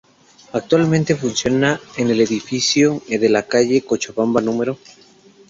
Actualmente 0.53 1.15
funciona 1.15 1.79
en 1.97 2.09
el 2.09 2.21
edificio 2.21 3.03
de 3.07 3.29
la 3.29 3.43
calle 3.43 3.83
Cochabamba 3.85 4.41
No. 4.41 4.59